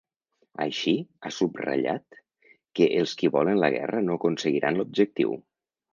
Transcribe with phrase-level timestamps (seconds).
[0.63, 2.17] Així, ha subratllat
[2.79, 5.37] que els qui volen la guerra no aconseguiran l’objectiu.